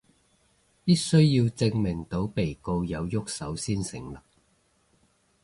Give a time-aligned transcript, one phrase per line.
[0.83, 4.17] 必須要證明到被告有郁手先成立